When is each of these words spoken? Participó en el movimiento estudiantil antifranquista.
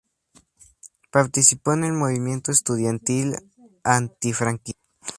Participó 1.11 1.73
en 1.73 1.83
el 1.83 1.93
movimiento 1.93 2.51
estudiantil 2.51 3.35
antifranquista. 3.83 4.81